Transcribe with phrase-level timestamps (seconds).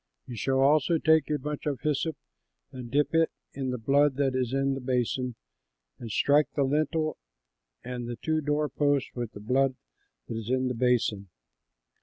[0.25, 2.17] You shall also take a bunch of hyssop
[2.71, 5.35] and dip it in the blood that is in the basin
[5.99, 7.17] and strike the lintel
[7.83, 9.75] and the two door posts with the blood
[10.27, 11.29] that is in the basin.